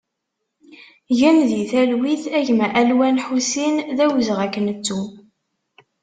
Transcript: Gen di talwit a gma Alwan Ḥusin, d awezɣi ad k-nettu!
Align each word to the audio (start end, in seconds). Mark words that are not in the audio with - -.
Gen 1.19 1.37
di 1.49 1.61
talwit 1.71 2.23
a 2.37 2.39
gma 2.47 2.67
Alwan 2.81 3.17
Ḥusin, 3.25 3.75
d 3.95 3.97
awezɣi 4.05 4.41
ad 4.45 4.51
k-nettu! 4.53 5.01